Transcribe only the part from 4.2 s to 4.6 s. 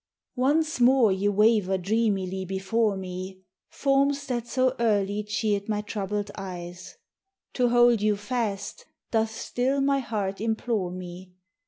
that